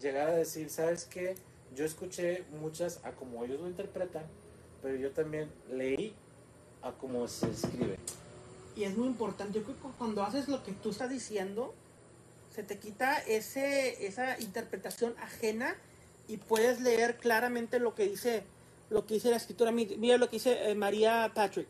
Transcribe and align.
llegar 0.00 0.28
a 0.28 0.36
decir, 0.36 0.70
¿sabes 0.70 1.04
qué? 1.04 1.34
Yo 1.74 1.84
escuché 1.84 2.44
muchas 2.60 3.04
a 3.04 3.12
como 3.12 3.44
ellos 3.44 3.60
lo 3.60 3.66
interpretan, 3.66 4.24
pero 4.82 4.96
yo 4.96 5.10
también 5.10 5.50
leí 5.70 6.14
a 6.82 6.92
como 6.92 7.26
se 7.26 7.50
escribe. 7.50 7.98
Y 8.76 8.84
es 8.84 8.96
muy 8.96 9.06
importante, 9.06 9.58
yo 9.58 9.64
creo 9.64 9.76
que 9.76 9.98
cuando 9.98 10.22
haces 10.22 10.48
lo 10.48 10.62
que 10.62 10.72
tú 10.72 10.90
estás 10.90 11.10
diciendo, 11.10 11.74
se 12.54 12.62
te 12.62 12.78
quita 12.78 13.18
ese, 13.18 14.06
esa 14.06 14.38
interpretación 14.40 15.14
ajena 15.20 15.76
y 16.28 16.36
puedes 16.38 16.80
leer 16.80 17.16
claramente 17.16 17.78
lo 17.80 17.94
que 17.94 18.06
dice, 18.08 18.44
lo 18.90 19.06
que 19.06 19.14
dice 19.14 19.30
la 19.30 19.36
escritura. 19.36 19.72
Mi- 19.72 19.96
Mira 19.98 20.18
lo 20.18 20.28
que 20.28 20.36
dice 20.36 20.70
eh, 20.70 20.74
María 20.74 21.32
Patrick. 21.34 21.68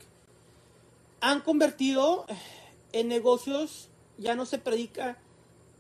Han 1.21 1.41
convertido 1.43 2.27
eh, 2.29 2.35
en 2.93 3.09
negocios, 3.09 3.89
ya 4.19 4.35
no 4.35 4.47
se 4.47 4.59
predica, 4.59 5.19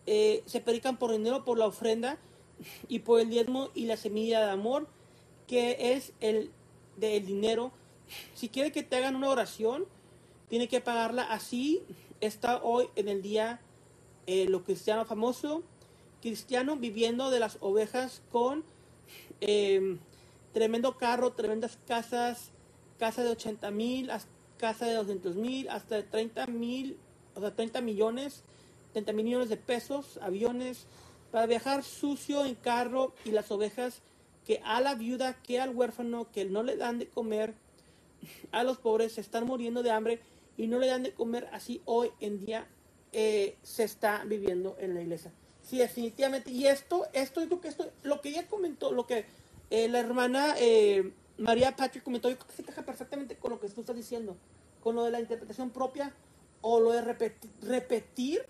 eh, 0.06 0.42
se 0.46 0.60
predican 0.60 0.96
por 0.98 1.10
dinero, 1.12 1.44
por 1.44 1.58
la 1.58 1.66
ofrenda 1.66 2.18
y 2.88 3.00
por 3.00 3.20
el 3.20 3.30
diezmo 3.30 3.70
y 3.74 3.86
la 3.86 3.96
semilla 3.96 4.44
de 4.44 4.50
amor, 4.52 4.86
que 5.48 5.94
es 5.94 6.12
el 6.20 6.52
del 6.96 7.26
dinero. 7.26 7.72
Si 8.34 8.48
quiere 8.48 8.72
que 8.72 8.82
te 8.82 8.96
hagan 8.96 9.16
una 9.16 9.28
oración, 9.28 9.86
tiene 10.48 10.68
que 10.68 10.80
pagarla 10.80 11.22
así. 11.22 11.82
Está 12.20 12.62
hoy 12.62 12.88
en 12.96 13.08
el 13.08 13.22
día 13.22 13.60
eh, 14.26 14.46
lo 14.48 14.64
cristiano 14.64 15.04
famoso, 15.04 15.62
cristiano 16.22 16.76
viviendo 16.76 17.30
de 17.30 17.40
las 17.40 17.58
ovejas 17.60 18.22
con 18.32 18.64
eh, 19.40 19.98
tremendo 20.52 20.96
carro, 20.96 21.32
tremendas 21.32 21.78
casas, 21.86 22.50
casa 22.98 23.22
de 23.22 23.30
80 23.30 23.70
mil, 23.70 24.10
casa 24.56 24.86
de 24.86 24.94
200 24.94 25.36
mil, 25.36 25.68
hasta 25.68 25.96
de 25.96 26.02
30 26.02 26.46
mil, 26.46 26.96
o 27.34 27.40
sea, 27.40 27.54
30 27.54 27.80
millones, 27.82 28.42
30 28.92 29.12
mil 29.12 29.24
millones 29.26 29.48
de 29.50 29.58
pesos, 29.58 30.18
aviones, 30.22 30.86
para 31.30 31.46
viajar 31.46 31.84
sucio 31.84 32.46
en 32.46 32.54
carro 32.54 33.12
y 33.24 33.30
las 33.30 33.50
ovejas 33.50 34.00
que 34.46 34.62
a 34.64 34.80
la 34.80 34.94
viuda, 34.94 35.34
que 35.42 35.60
al 35.60 35.74
huérfano, 35.74 36.30
que 36.32 36.44
no 36.46 36.62
le 36.62 36.76
dan 36.76 36.98
de 36.98 37.08
comer, 37.08 37.54
a 38.52 38.64
los 38.64 38.78
pobres 38.78 39.12
se 39.12 39.20
están 39.20 39.44
muriendo 39.44 39.82
de 39.82 39.90
hambre 39.90 40.20
y 40.56 40.66
no 40.66 40.78
le 40.78 40.86
dan 40.86 41.02
de 41.02 41.12
comer 41.12 41.48
así 41.52 41.82
hoy 41.84 42.10
en 42.20 42.44
día 42.44 42.66
eh, 43.12 43.56
se 43.62 43.84
está 43.84 44.24
viviendo 44.24 44.76
en 44.78 44.94
la 44.94 45.02
iglesia. 45.02 45.32
Sí, 45.62 45.78
definitivamente. 45.78 46.50
Y 46.50 46.66
esto, 46.66 47.06
esto 47.12 47.40
es 47.40 47.48
lo 47.48 47.60
que 47.60 47.68
esto, 47.68 47.90
ella 48.24 48.46
comentó, 48.46 48.92
lo 48.92 49.06
que 49.06 49.26
eh, 49.70 49.88
la 49.88 49.98
hermana 49.98 50.54
eh, 50.58 51.12
María 51.38 51.74
Patrick 51.74 52.04
comentó, 52.04 52.30
yo 52.30 52.36
creo 52.36 52.46
que 52.46 52.54
se 52.54 52.62
encaja 52.62 52.82
perfectamente 52.82 53.36
con 53.36 53.50
lo 53.50 53.60
que 53.60 53.68
tú 53.68 53.80
estás 53.80 53.96
diciendo, 53.96 54.36
con 54.82 54.94
lo 54.94 55.04
de 55.04 55.10
la 55.10 55.20
interpretación 55.20 55.70
propia 55.70 56.14
o 56.60 56.80
lo 56.80 56.92
de 56.92 57.02
repetir, 57.02 57.50
repetir 57.62 58.46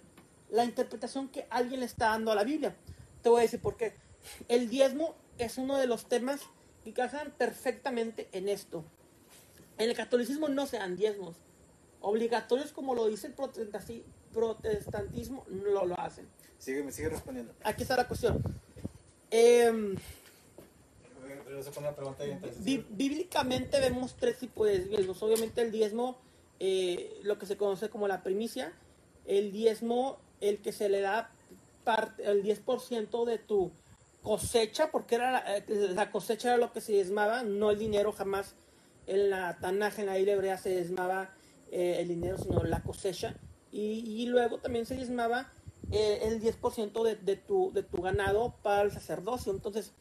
la 0.50 0.64
interpretación 0.64 1.28
que 1.28 1.46
alguien 1.50 1.80
le 1.80 1.86
está 1.86 2.10
dando 2.10 2.32
a 2.32 2.34
la 2.34 2.44
Biblia. 2.44 2.76
Te 3.22 3.28
voy 3.28 3.40
a 3.40 3.42
decir 3.42 3.60
por 3.60 3.76
qué. 3.76 3.94
El 4.48 4.68
diezmo 4.68 5.14
es 5.38 5.58
uno 5.58 5.76
de 5.76 5.86
los 5.86 6.06
temas 6.06 6.40
que 6.84 6.90
encajan 6.90 7.32
perfectamente 7.36 8.28
en 8.32 8.48
esto. 8.48 8.84
En 9.78 9.90
el 9.90 9.96
catolicismo 9.96 10.48
no 10.48 10.66
se 10.66 10.78
dan 10.78 10.96
diezmos. 10.96 11.36
Obligatorios 12.08 12.72
como 12.72 12.94
lo 12.94 13.06
dice 13.08 13.26
el 13.26 13.34
protestanti- 13.36 14.04
protestantismo, 14.32 15.44
no 15.48 15.84
lo 15.84 15.98
hacen. 15.98 16.28
Sigue, 16.58 16.82
me 16.84 16.92
sigue 16.92 17.08
respondiendo. 17.08 17.52
Aquí 17.64 17.82
está 17.82 17.96
la 17.96 18.06
cuestión. 18.06 18.40
Em. 19.30 19.96
Bí- 22.64 22.86
bíblicamente 22.90 23.80
vemos 23.80 24.14
tres 24.16 24.38
tipos 24.38 24.66
de 24.68 24.78
diezmos. 24.80 25.20
Obviamente 25.22 25.62
el 25.62 25.72
diezmo, 25.72 26.16
eh, 26.60 27.18
lo 27.24 27.38
que 27.38 27.46
se 27.46 27.56
conoce 27.56 27.88
como 27.88 28.06
la 28.06 28.22
primicia, 28.22 28.72
el 29.24 29.50
diezmo, 29.50 30.18
el 30.40 30.62
que 30.62 30.72
se 30.72 30.88
le 30.88 31.00
da 31.00 31.32
parte, 31.82 32.24
el 32.30 32.42
10% 32.44 33.24
de 33.24 33.38
tu 33.38 33.72
cosecha, 34.22 34.90
porque 34.92 35.16
era 35.16 35.32
la, 35.32 35.56
eh, 35.56 35.64
la 35.68 36.10
cosecha 36.12 36.48
era 36.50 36.56
lo 36.58 36.72
que 36.72 36.80
se 36.80 36.92
diezmaba, 36.92 37.42
no 37.42 37.70
el 37.72 37.78
dinero 37.78 38.12
jamás. 38.12 38.54
En 39.08 39.30
la 39.30 39.56
Tanaj, 39.58 39.98
en 40.00 40.06
la 40.06 40.14
Biblia 40.16 40.34
hebrea, 40.34 40.58
se 40.58 40.70
diezmaba 40.70 41.30
eh, 41.76 42.00
el 42.00 42.08
dinero, 42.08 42.38
sino 42.38 42.64
la 42.64 42.82
cosecha. 42.82 43.36
Y, 43.70 44.22
y 44.22 44.26
luego 44.26 44.58
también 44.58 44.86
se 44.86 44.96
diezmaba 44.96 45.52
eh, 45.92 46.20
el 46.22 46.40
10% 46.40 47.04
de, 47.04 47.16
de, 47.16 47.36
tu, 47.36 47.70
de 47.74 47.82
tu 47.82 48.00
ganado 48.00 48.54
para 48.62 48.82
el 48.82 48.90
sacerdocio. 48.90 49.52
Entonces, 49.52 49.92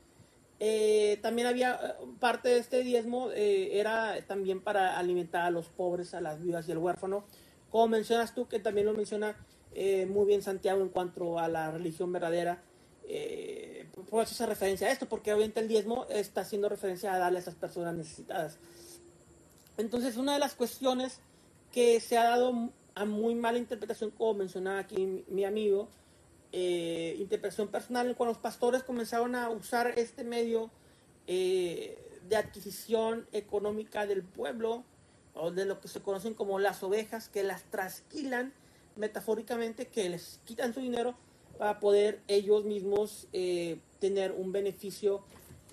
eh, 0.61 1.19
también 1.21 1.47
había 1.47 1.73
eh, 1.75 2.05
parte 2.19 2.47
de 2.47 2.59
este 2.59 2.81
diezmo, 2.81 3.29
eh, 3.31 3.77
era 3.77 4.15
también 4.25 4.61
para 4.61 4.97
alimentar 4.97 5.41
a 5.41 5.49
los 5.49 5.67
pobres, 5.67 6.13
a 6.13 6.21
las 6.21 6.41
viudas 6.41 6.67
y 6.69 6.71
al 6.71 6.77
huérfano. 6.77 7.25
Como 7.69 7.89
mencionas 7.89 8.33
tú, 8.33 8.47
que 8.47 8.59
también 8.59 8.87
lo 8.87 8.93
menciona 8.93 9.35
eh, 9.73 10.05
muy 10.05 10.25
bien 10.25 10.41
Santiago 10.41 10.81
en 10.81 10.89
cuanto 10.89 11.39
a 11.39 11.49
la 11.49 11.71
religión 11.71 12.11
verdadera. 12.13 12.63
Eh, 13.07 13.89
por 14.09 14.23
eso 14.23 14.33
se 14.33 14.45
referencia 14.45 14.87
a 14.87 14.91
esto, 14.91 15.07
porque 15.07 15.33
obviamente 15.33 15.59
el 15.59 15.67
diezmo 15.67 16.05
está 16.09 16.41
haciendo 16.41 16.69
referencia 16.69 17.13
a 17.13 17.19
darle 17.19 17.39
a 17.39 17.41
esas 17.41 17.55
personas 17.55 17.93
necesitadas. 17.95 18.57
Entonces, 19.77 20.15
una 20.15 20.33
de 20.33 20.39
las 20.39 20.55
cuestiones 20.55 21.19
que 21.75 21.99
se 21.99 22.17
ha 22.17 22.23
dado 22.23 22.69
a 22.95 23.03
muy 23.03 23.35
mala 23.35 23.57
interpretación, 23.57 24.09
como 24.11 24.35
mencionaba 24.35 24.79
aquí 24.79 25.05
mi, 25.05 25.25
mi 25.27 25.43
amigo, 25.43 25.89
eh, 26.53 27.17
interpretación 27.19 27.67
personal, 27.67 28.15
cuando 28.15 28.31
los 28.31 28.41
pastores 28.41 28.81
comenzaron 28.81 29.35
a 29.35 29.49
usar 29.49 29.91
este 29.99 30.23
medio 30.23 30.71
eh, 31.27 31.97
de 32.29 32.37
adquisición 32.37 33.27
económica 33.33 34.07
del 34.07 34.23
pueblo, 34.23 34.85
o 35.33 35.51
de 35.51 35.65
lo 35.65 35.81
que 35.81 35.89
se 35.89 35.99
conocen 35.99 36.33
como 36.33 36.59
las 36.59 36.81
ovejas, 36.81 37.27
que 37.27 37.43
las 37.43 37.63
trasquilan 37.63 38.53
metafóricamente, 38.95 39.87
que 39.87 40.07
les 40.07 40.39
quitan 40.45 40.73
su 40.73 40.79
dinero 40.79 41.13
para 41.57 41.81
poder 41.81 42.21
ellos 42.29 42.63
mismos 42.63 43.27
eh, 43.33 43.79
tener 43.99 44.31
un 44.31 44.53
beneficio 44.53 45.25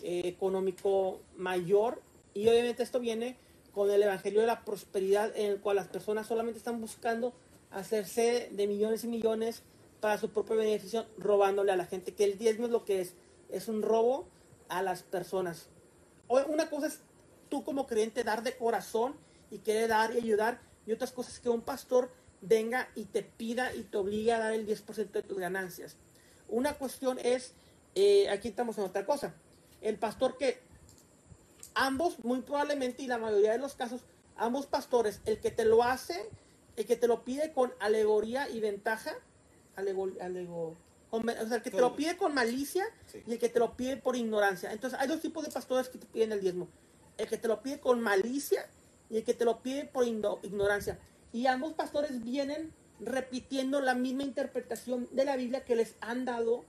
eh, 0.03 0.23
económico 0.25 1.21
mayor. 1.37 2.03
Y 2.35 2.49
obviamente 2.49 2.83
esto 2.83 2.99
viene 2.99 3.37
con 3.73 3.91
el 3.91 4.03
Evangelio 4.03 4.41
de 4.41 4.47
la 4.47 4.65
Prosperidad, 4.65 5.37
en 5.37 5.51
el 5.51 5.61
cual 5.61 5.77
las 5.77 5.89
personas 5.89 6.27
solamente 6.27 6.59
están 6.59 6.81
buscando 6.81 7.33
hacerse 7.71 8.51
de 8.53 8.67
millones 8.67 9.05
y 9.05 9.09
millones 9.09 9.63
para 10.01 10.19
su 10.19 10.31
propio 10.31 10.57
beneficio, 10.57 11.07
robándole 11.17 11.73
a 11.73 11.77
la 11.77 11.87
gente. 11.87 12.15
Que 12.15 12.25
el 12.25 12.39
diezmo 12.39 12.67
es 12.67 12.73
lo 12.73 12.85
que 12.85 13.01
es, 13.01 13.15
es 13.49 13.69
un 13.69 13.83
robo 13.83 14.29
a 14.69 14.83
las 14.83 15.03
personas. 15.03 15.69
Una 16.29 16.69
cosa 16.69 16.87
es 16.87 17.01
tú 17.49 17.65
como 17.65 17.87
creyente 17.87 18.25
dar 18.25 18.43
de 18.43 18.57
corazón 18.57 19.15
y 19.51 19.59
querer 19.59 19.89
dar 19.89 20.15
y 20.15 20.19
ayudar, 20.19 20.61
y 20.87 20.93
otras 20.93 21.13
cosas 21.13 21.39
que 21.39 21.49
un 21.49 21.61
pastor 21.61 22.11
venga 22.41 22.89
y 22.95 23.05
te 23.05 23.23
pida 23.23 23.75
y 23.75 23.83
te 23.83 23.97
obligue 23.97 24.33
a 24.33 24.39
dar 24.39 24.53
el 24.53 24.67
10% 24.67 25.11
de 25.11 25.23
tus 25.23 25.39
ganancias. 25.39 25.97
Una 26.49 26.75
cuestión 26.75 27.19
es, 27.23 27.55
eh, 27.95 28.29
aquí 28.31 28.49
estamos 28.49 28.77
en 28.79 28.85
otra 28.85 29.07
cosa, 29.07 29.35
el 29.81 29.99
pastor 29.99 30.37
que 30.37 30.59
ambos, 31.75 32.23
muy 32.25 32.41
probablemente 32.43 33.03
y 33.03 33.07
la 33.07 33.19
mayoría 33.19 33.53
de 33.53 33.59
los 33.59 33.75
casos, 33.75 34.03
ambos 34.37 34.67
pastores, 34.67 35.21
el 35.27 35.41
que 35.41 35.51
te 35.51 35.65
lo 35.65 35.83
hace, 35.83 36.29
el 36.77 36.87
que 36.87 36.97
te 36.97 37.07
lo 37.09 37.25
pide 37.25 37.53
con 37.53 37.73
alegoría 37.81 38.49
y 38.49 38.61
ventaja, 38.61 39.13
alego, 39.77 40.09
alego- 40.21 40.77
con- 41.11 41.29
o 41.29 41.47
sea, 41.47 41.57
el 41.57 41.63
que 41.63 41.71
te 41.71 41.81
lo 41.81 41.95
pide 41.95 42.17
con 42.17 42.33
malicia 42.35 42.85
Sí. 43.07 43.23
y 43.27 43.33
el 43.33 43.39
que 43.39 43.49
te 43.51 43.59
lo 43.59 43.77
pide 43.77 43.97
por 43.97 44.17
ignorancia. 44.17 44.73
Entonces, 44.73 44.99
hay 44.99 45.09
dos 45.09 45.21
tipos 45.21 45.45
de 45.45 45.51
pastores 45.51 45.89
que 45.89 45.99
te 45.99 46.07
piden 46.07 46.33
el 46.33 46.41
diezmo. 46.41 46.69
El 47.19 47.29
que 47.29 47.37
te 47.37 47.49
lo 47.49 47.63
pide 47.63 47.81
con 47.81 48.01
malicia 48.01 48.67
y 49.11 49.19
el 49.19 49.25
que 49.25 49.35
te 49.35 49.45
lo 49.45 49.61
pide 49.63 49.85
por 49.85 50.07
igno- 50.07 50.39
ignorancia. 50.43 50.99
Y 51.33 51.47
ambos 51.47 51.75
pastores 51.75 52.23
vienen 52.25 52.73
repitiendo 53.01 53.81
la 53.81 53.95
misma 53.95 54.23
interpretación 54.23 55.09
de 55.13 55.25
la 55.27 55.37
Biblia 55.37 55.65
que 55.65 55.77
les 55.77 55.95
han 56.01 56.25
dado 56.25 56.65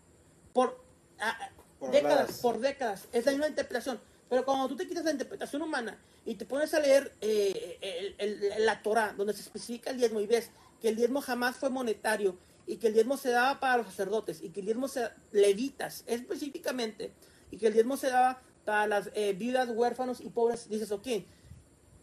por, 0.52 0.84
ah, 1.20 1.50
Por 1.80 1.92
décadas, 1.92 2.20
habladas. 2.20 2.42
por 2.42 2.60
décadas. 2.60 3.08
Es 3.14 3.26
la 3.26 3.32
misma 3.32 3.48
interpretación. 3.48 4.00
Pero 4.34 4.46
cuando 4.46 4.68
tú 4.68 4.76
te 4.76 4.88
quitas 4.88 5.06
la 5.06 5.12
interpretación 5.12 5.62
humana 5.62 5.96
y 6.26 6.34
te 6.34 6.44
pones 6.46 6.74
a 6.74 6.80
leer 6.80 7.12
eh, 7.22 7.78
el- 8.18 8.42
el- 8.52 8.66
la 8.66 8.82
Torah, 8.82 9.14
donde 9.16 9.32
se 9.34 9.42
especifica 9.42 9.92
el 9.92 9.98
diezmo 9.98 10.20
y 10.22 10.26
ves 10.26 10.50
que 10.82 10.90
el 10.90 10.96
diezmo 10.96 11.22
jamás 11.22 11.56
fue 11.56 11.70
monetario 11.70 12.36
y 12.66 12.78
que 12.78 12.88
el 12.88 12.96
diezmo 12.96 13.16
se 13.16 13.30
daba 13.30 13.60
para 13.60 13.78
los 13.78 13.86
sacerdotes 13.86 14.42
y 14.42 14.50
que 14.50 14.62
el 14.62 14.66
diezmo 14.66 14.88
se 14.88 15.08
levitas 15.32 16.04
específicamente 16.08 17.12
y 17.52 17.58
que 17.58 17.68
el 17.68 17.74
diezmo 17.74 17.96
se 17.96 18.10
daba 18.10 18.42
para 18.66 18.88
las 18.88 19.12
eh, 19.14 19.34
viudas, 19.34 19.70
huérfanos 19.70 20.20
y 20.20 20.30
pobres, 20.30 20.68
dices, 20.68 20.92
ok, 20.92 21.08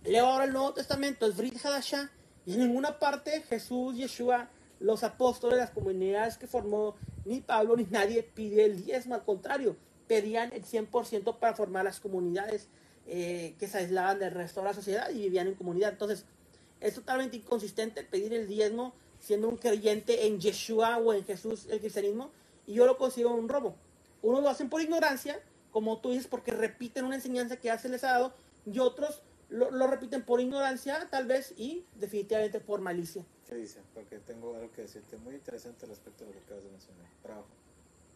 leo 0.05 0.27
ahora 0.27 0.45
el 0.45 0.53
Nuevo 0.53 0.73
Testamento, 0.73 1.27
es 1.27 1.37
Brit 1.37 1.57
Hadashah, 1.67 2.13
y 2.47 2.53
en 2.53 2.61
ninguna 2.61 3.01
parte 3.01 3.43
Jesús, 3.49 3.97
Yeshua, 3.97 4.49
los 4.79 5.03
apóstoles, 5.03 5.59
las 5.59 5.71
comunidades 5.71 6.39
que 6.39 6.47
formó, 6.47 6.95
ni 7.25 7.41
Pablo 7.41 7.77
ni 7.77 7.87
nadie 7.87 8.23
pide 8.23 8.67
el 8.67 8.85
diezmo, 8.85 9.17
al 9.17 9.25
contrario, 9.25 9.75
pedían 10.11 10.53
el 10.53 10.65
100% 10.65 11.39
para 11.39 11.55
formar 11.55 11.85
las 11.85 12.01
comunidades 12.01 12.67
eh, 13.07 13.55
que 13.61 13.69
se 13.69 13.79
aislaban 13.79 14.19
del 14.19 14.33
resto 14.33 14.59
de 14.59 14.67
la 14.67 14.75
sociedad 14.75 15.09
y 15.09 15.21
vivían 15.21 15.47
en 15.47 15.55
comunidad. 15.55 15.93
Entonces, 15.93 16.25
es 16.81 16.97
totalmente 16.97 17.37
inconsistente 17.37 18.03
pedir 18.03 18.35
el 18.35 18.49
diezmo 18.49 18.93
siendo 19.21 19.49
un 19.49 19.57
creyente 19.57 20.27
en 20.27 20.41
Yeshua 20.41 20.99
o 20.99 21.13
en 21.13 21.25
Jesús, 21.25 21.69
el 21.71 21.79
cristianismo, 21.79 22.33
y 22.67 22.75
yo 22.75 22.87
lo 22.87 22.99
considero 22.99 23.35
un 23.35 23.49
robo. 23.49 23.77
Unos 24.21 24.43
lo 24.43 24.49
hacen 24.49 24.69
por 24.69 24.81
ignorancia, 24.81 25.41
como 25.71 26.01
tú 26.01 26.11
dices, 26.11 26.27
porque 26.27 26.51
repiten 26.51 27.05
una 27.05 27.15
enseñanza 27.15 27.57
que 27.57 27.67
ya 27.67 27.79
se 27.79 27.89
les 27.89 28.03
ha 28.03 28.11
dado, 28.11 28.35
y 28.67 28.81
otros 28.81 29.23
lo, 29.49 29.71
lo 29.71 29.87
repiten 29.87 30.25
por 30.25 30.41
ignorancia, 30.41 31.07
tal 31.09 31.27
vez, 31.27 31.55
y 31.57 31.85
definitivamente 31.95 32.59
por 32.59 32.81
malicia. 32.81 33.25
¿Qué 33.49 33.55
dice? 33.55 33.79
Porque 33.95 34.19
tengo 34.19 34.57
algo 34.57 34.73
que 34.73 34.83
decirte 34.83 35.17
muy 35.19 35.37
interesante 35.37 35.87
respecto 35.87 36.25
a 36.25 36.27
lo 36.27 36.33
que 36.33 36.41
acabas 36.41 36.65
de 36.65 36.71
mencionar. 36.71 37.07
Bravo. 37.23 37.60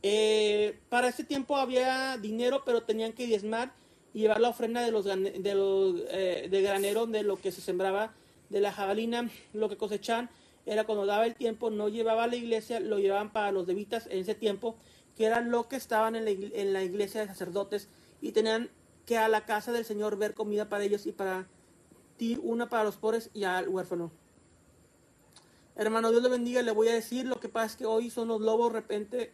Eh, 0.06 0.78
para 0.90 1.08
ese 1.08 1.24
tiempo 1.24 1.56
había 1.56 2.18
dinero, 2.18 2.62
pero 2.66 2.82
tenían 2.82 3.14
que 3.14 3.24
diezmar 3.24 3.72
y 4.12 4.20
llevar 4.20 4.38
la 4.38 4.50
ofrenda 4.50 4.82
de 4.82 4.90
los, 4.90 5.06
eh, 5.06 6.48
de 6.50 6.62
granero 6.62 7.06
de 7.06 7.22
lo 7.22 7.40
que 7.40 7.50
se 7.50 7.62
sembraba 7.62 8.12
de 8.50 8.60
la 8.60 8.70
jabalina, 8.70 9.30
lo 9.54 9.70
que 9.70 9.78
cosechaban 9.78 10.28
era 10.66 10.84
cuando 10.84 11.06
daba 11.06 11.24
el 11.24 11.34
tiempo, 11.34 11.70
no 11.70 11.88
llevaba 11.88 12.24
a 12.24 12.26
la 12.26 12.36
iglesia, 12.36 12.80
lo 12.80 12.98
llevaban 12.98 13.32
para 13.32 13.50
los 13.50 13.66
levitas 13.66 14.06
en 14.08 14.18
ese 14.18 14.34
tiempo, 14.34 14.76
que 15.16 15.24
eran 15.24 15.50
los 15.50 15.68
que 15.68 15.76
estaban 15.76 16.16
en 16.16 16.26
la, 16.26 16.32
en 16.32 16.74
la 16.74 16.82
iglesia 16.82 17.22
de 17.22 17.28
sacerdotes 17.28 17.88
y 18.20 18.32
tenían 18.32 18.68
que 19.06 19.16
a 19.16 19.28
la 19.28 19.46
casa 19.46 19.72
del 19.72 19.86
Señor 19.86 20.18
ver 20.18 20.34
comida 20.34 20.68
para 20.68 20.84
ellos 20.84 21.06
y 21.06 21.12
para 21.12 21.48
ti, 22.18 22.38
una 22.42 22.68
para 22.68 22.84
los 22.84 22.98
pobres 22.98 23.30
y 23.32 23.44
al 23.44 23.70
huérfano. 23.70 24.12
Hermano, 25.76 26.10
Dios 26.10 26.22
le 26.22 26.28
bendiga, 26.28 26.60
le 26.60 26.72
voy 26.72 26.88
a 26.88 26.92
decir, 26.92 27.24
lo 27.24 27.40
que 27.40 27.48
pasa 27.48 27.66
es 27.68 27.76
que 27.76 27.86
hoy 27.86 28.10
son 28.10 28.28
los 28.28 28.42
lobos 28.42 28.70
repente 28.70 29.32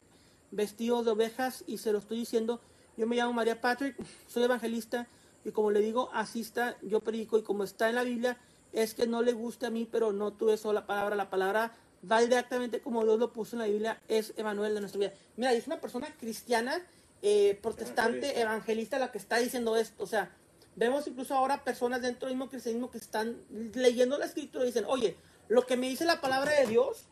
vestidos 0.50 1.04
de 1.04 1.12
ovejas 1.12 1.64
y 1.66 1.78
se 1.78 1.92
lo 1.92 1.98
estoy 1.98 2.18
diciendo. 2.18 2.60
Yo 2.96 3.06
me 3.06 3.16
llamo 3.16 3.32
María 3.32 3.60
Patrick, 3.60 3.96
soy 4.26 4.44
evangelista 4.44 5.08
y 5.44 5.52
como 5.52 5.70
le 5.70 5.80
digo, 5.80 6.10
asista, 6.12 6.76
yo 6.82 7.00
predico 7.00 7.38
y 7.38 7.42
como 7.42 7.64
está 7.64 7.88
en 7.88 7.94
la 7.94 8.04
Biblia, 8.04 8.38
es 8.72 8.94
que 8.94 9.06
no 9.06 9.22
le 9.22 9.32
guste 9.32 9.66
a 9.66 9.70
mí, 9.70 9.88
pero 9.90 10.12
no 10.12 10.32
tuve 10.32 10.56
sola 10.56 10.86
palabra. 10.86 11.16
La 11.16 11.30
palabra 11.30 11.72
va 12.10 12.20
directamente 12.20 12.80
como 12.80 13.04
Dios 13.04 13.18
lo 13.18 13.32
puso 13.32 13.56
en 13.56 13.60
la 13.60 13.66
Biblia, 13.66 14.00
es 14.08 14.32
Emanuel 14.36 14.74
de 14.74 14.80
nuestra 14.80 14.98
vida. 14.98 15.12
Mira, 15.36 15.52
es 15.52 15.66
una 15.66 15.80
persona 15.80 16.14
cristiana, 16.18 16.80
eh, 17.22 17.58
protestante, 17.62 18.18
Evangelista. 18.18 18.40
evangelista 18.40 18.98
la 18.98 19.12
que 19.12 19.18
está 19.18 19.38
diciendo 19.38 19.76
esto. 19.76 20.02
O 20.02 20.06
sea, 20.06 20.30
vemos 20.76 21.06
incluso 21.06 21.34
ahora 21.34 21.64
personas 21.64 22.02
dentro 22.02 22.28
del 22.28 22.36
mismo 22.36 22.50
cristianismo 22.50 22.90
que 22.90 22.98
están 22.98 23.36
leyendo 23.74 24.18
la 24.18 24.26
escritura 24.26 24.64
y 24.64 24.68
dicen, 24.68 24.84
oye, 24.86 25.16
lo 25.48 25.66
que 25.66 25.76
me 25.76 25.88
dice 25.88 26.04
la 26.04 26.20
palabra 26.20 26.52
de 26.52 26.66
Dios 26.66 27.06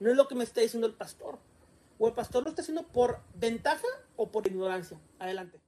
no 0.00 0.10
es 0.10 0.16
lo 0.16 0.26
que 0.26 0.34
me 0.34 0.44
está 0.44 0.60
diciendo 0.60 0.86
el 0.86 0.94
pastor. 0.94 1.38
O 1.98 2.08
el 2.08 2.14
pastor 2.14 2.42
lo 2.42 2.50
está 2.50 2.62
haciendo 2.62 2.88
por 2.88 3.22
ventaja 3.34 3.86
o 4.16 4.30
por 4.30 4.46
ignorancia. 4.46 4.98
Adelante. 5.18 5.63